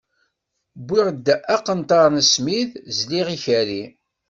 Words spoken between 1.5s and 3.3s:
aqenṭar n smid, zliɣ